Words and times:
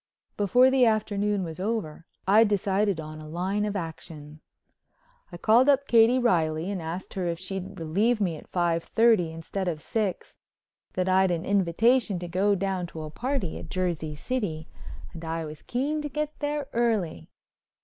Before 0.35 0.71
the 0.71 0.83
afternoon 0.87 1.43
was 1.43 1.59
over 1.59 2.07
I'd 2.27 2.47
decided 2.47 2.99
on 2.99 3.21
a 3.21 3.29
line 3.29 3.65
of 3.65 3.75
action. 3.75 4.41
I 5.31 5.37
called 5.37 5.69
up 5.69 5.87
Katie 5.87 6.17
Reilly 6.17 6.71
and 6.71 6.81
asked 6.81 7.13
her 7.13 7.27
if 7.27 7.37
she'd 7.37 7.79
relieve 7.79 8.19
me 8.19 8.35
at 8.35 8.47
five 8.47 8.83
thirty 8.83 9.31
instead 9.31 9.67
of 9.67 9.79
six—that 9.79 11.07
I'd 11.07 11.29
an 11.29 11.45
invitation 11.45 12.17
to 12.17 12.27
go 12.27 12.55
down 12.55 12.87
to 12.87 13.03
a 13.03 13.11
party 13.11 13.59
at 13.59 13.69
Jersey 13.69 14.15
City 14.15 14.67
and 15.13 15.23
I 15.23 15.45
was 15.45 15.61
keen 15.61 16.01
to 16.01 16.09
get 16.09 16.33
there 16.39 16.65
early. 16.73 17.29